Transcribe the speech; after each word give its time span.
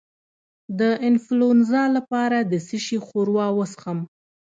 د 0.79 0.81
انفلونزا 1.07 1.83
لپاره 1.97 2.37
د 2.51 2.53
څه 2.67 2.77
شي 2.85 2.97
ښوروا 3.05 3.47
وڅښم؟ 3.57 3.99